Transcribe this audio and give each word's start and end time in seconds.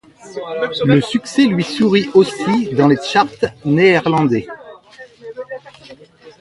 Le 0.83 0.99
succès 0.99 1.43
lui 1.45 1.63
sourit 1.63 2.09
aussi 2.15 2.73
dans 2.73 2.87
les 2.87 2.97
charts 3.03 3.27
néerlandais. 3.65 4.47